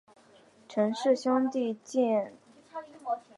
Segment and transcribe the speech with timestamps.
[0.67, 2.33] 陈氏兄弟集团
[2.73, 3.23] 昆仲创建。